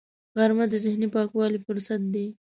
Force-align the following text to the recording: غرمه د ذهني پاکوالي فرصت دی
غرمه 0.37 0.65
د 0.69 0.75
ذهني 0.83 1.07
پاکوالي 1.15 1.59
فرصت 1.65 2.01
دی 2.13 2.25